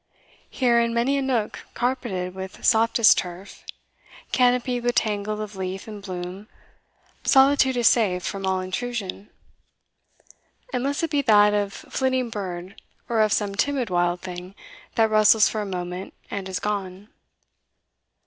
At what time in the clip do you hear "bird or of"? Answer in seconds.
12.31-13.31